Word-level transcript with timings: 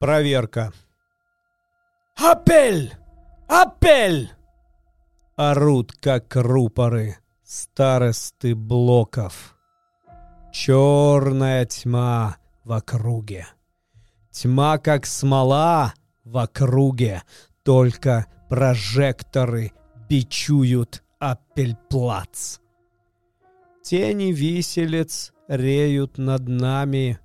Проверка. 0.00 0.72
«Апель! 2.16 2.94
Апель!» 3.46 4.30
Орут, 5.36 5.92
как 5.92 6.36
рупоры, 6.36 7.18
старосты 7.44 8.54
блоков. 8.54 9.58
Черная 10.52 11.66
тьма 11.66 12.38
в 12.64 12.72
округе. 12.72 13.46
Тьма, 14.30 14.78
как 14.78 15.04
смола 15.04 15.92
в 16.24 16.38
округе, 16.38 17.22
только 17.62 18.26
прожекторы 18.48 19.72
бичуют 20.08 21.04
Апельплац. 21.18 22.58
Тени 23.82 24.32
виселец 24.32 25.34
реют 25.46 26.16
над 26.16 26.48
нами, 26.48 27.20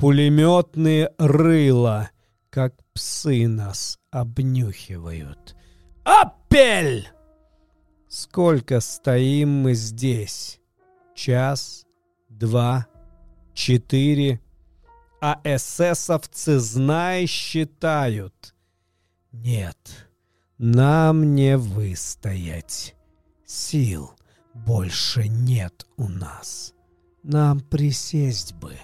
Пулеметные 0.00 1.12
рыла, 1.18 2.08
как 2.48 2.74
псы 2.94 3.46
нас 3.46 3.98
обнюхивают. 4.10 5.54
Апель! 6.04 7.06
Сколько 8.08 8.80
стоим 8.80 9.60
мы 9.60 9.74
здесь? 9.74 10.58
Час, 11.14 11.84
два, 12.30 12.86
четыре. 13.52 14.40
А 15.20 15.38
эсэсовцы, 15.44 16.58
знай, 16.58 17.26
считают. 17.26 18.54
Нет, 19.32 20.08
нам 20.56 21.34
не 21.34 21.58
выстоять. 21.58 22.96
Сил 23.44 24.12
больше 24.54 25.28
нет 25.28 25.86
у 25.98 26.08
нас. 26.08 26.72
Нам 27.22 27.60
присесть 27.60 28.54
бы. 28.54 28.78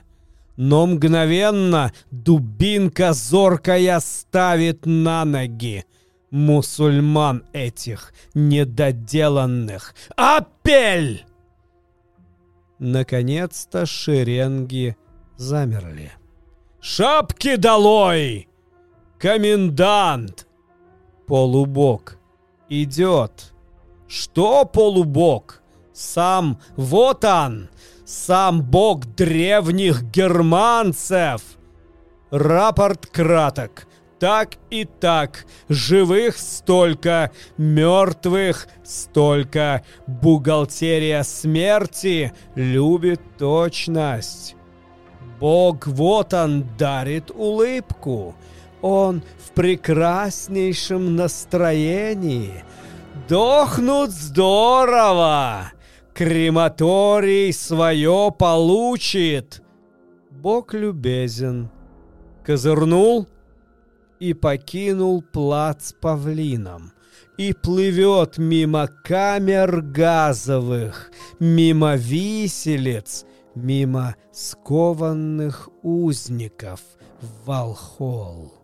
Но 0.57 0.87
мгновенно 0.87 1.93
дубинка 2.11 3.13
зоркая 3.13 4.01
ставит 4.01 4.87
на 4.87 5.25
ноги 5.25 5.85
мусульман 6.31 7.45
этих 7.53 8.13
недоделанных. 8.35 9.95
Апель! 10.17 11.25
Наконец-то 12.79 13.87
шеренги 13.87 14.97
замерли. 15.37 16.13
«Шапки 16.81 17.57
долой! 17.57 18.49
Комендант!» 19.19 20.47
Полубок 21.27 22.19
идет. 22.69 23.53
Что 24.07 24.65
полубок? 24.65 25.63
Сам 25.93 26.61
вот 26.77 27.25
он, 27.25 27.71
сам 28.07 28.63
бог 28.63 29.05
древних 29.05 30.05
германцев. 30.05 31.43
Рапорт 32.31 33.07
краток. 33.07 33.87
Так 34.21 34.55
и 34.71 34.85
так. 34.85 35.45
Живых 35.69 36.39
столько, 36.39 37.33
мертвых 37.59 38.69
столько. 38.85 39.83
Бухгалтерия 40.07 41.23
смерти 41.25 42.33
любит 42.55 43.21
точность. 43.37 44.55
Бог 45.41 45.87
вот 45.87 46.33
он 46.33 46.65
дарит 46.79 47.31
улыбку. 47.31 48.37
Он 48.81 49.23
в 49.45 49.51
прекраснейшем 49.51 51.17
настроении. 51.17 52.65
Дохнут 53.29 54.11
здорово. 54.11 55.73
Крематорий 56.17 57.53
свое 57.53 58.35
получит. 58.39 59.63
Бог 60.31 60.73
любезен. 60.73 61.69
Козырнул 62.43 63.29
и 64.19 64.33
покинул 64.33 65.21
плац 65.21 65.93
павлином. 65.93 66.95
И 67.37 67.53
плывет 67.53 68.39
мимо 68.39 68.89
камер 69.05 69.83
газовых, 69.83 71.11
мимо 71.39 71.97
виселиц, 71.97 73.27
мимо 73.55 74.17
скованных 74.33 75.69
узников 75.83 76.81
в 77.21 77.47
Волхол. 77.47 78.55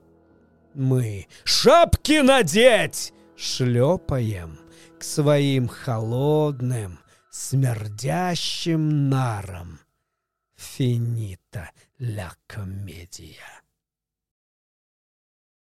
Мы 0.72 1.26
шапки 1.44 2.22
надеть 2.22 3.12
шлепаем 3.36 4.58
к 4.98 5.02
своим 5.02 5.68
холодным, 5.68 6.98
смердящим 7.32 9.08
нарам. 9.08 9.80
Финита 10.54 11.70
ля 11.98 12.30
комедия. 12.46 13.62